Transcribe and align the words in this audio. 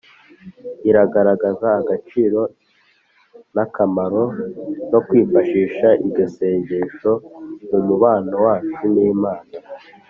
iragaragaza 0.89 1.67
agaciro 1.79 2.41
n’akamaro 3.55 4.23
ko 4.89 4.97
kwifashisha 5.07 5.87
iryo 6.05 6.25
sengesho 6.35 7.11
mu 7.69 7.79
mubano 7.87 8.33
wacu 8.45 8.83
n’imana 8.93 9.51